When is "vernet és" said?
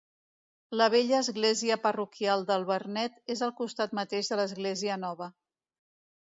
2.71-3.45